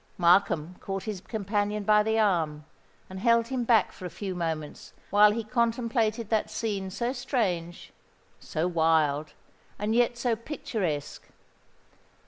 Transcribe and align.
Markham 0.17 0.77
caught 0.79 1.03
his 1.03 1.21
companion 1.21 1.83
by 1.83 2.01
the 2.01 2.17
arm, 2.17 2.65
and 3.07 3.19
held 3.19 3.49
him 3.49 3.63
back 3.63 3.91
for 3.91 4.03
a 4.03 4.09
few 4.09 4.33
moments 4.33 4.93
while 5.11 5.29
he 5.31 5.43
contemplated 5.43 6.29
that 6.31 6.49
scene 6.49 6.89
so 6.89 7.13
strange—so 7.13 8.67
wild—and 8.67 9.93
yet 9.93 10.17
so 10.17 10.35
picturesque. 10.35 11.29